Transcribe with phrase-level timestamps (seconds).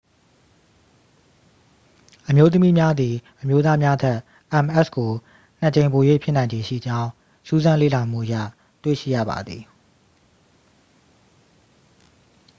[2.29, 4.17] အမျိုးသမီးများသည် အမျိုးသားများထက်
[4.65, 5.11] ms ကို
[5.59, 7.09] နှစ် ကြိမ်ပို၍ဖြစ်နိုင်ခြေရှိကြောင်း
[7.47, 8.35] စူးစမ်းလေ့လာမှုအရ
[8.83, 9.63] တွေ့ရှိရပါသည်